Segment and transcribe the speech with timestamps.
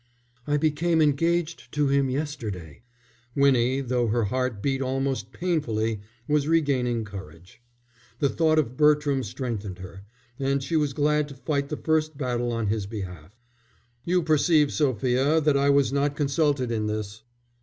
[0.47, 2.81] "I became engaged to him yesterday."
[3.35, 7.61] Winnie, though her heart beat almost painfully, was regaining courage.
[8.17, 10.01] The thought of Bertram strengthened her,
[10.39, 13.37] and she was glad to fight the first battle on his behalf.
[14.03, 17.21] "You perceive, Sophia, that I was not consulted in this."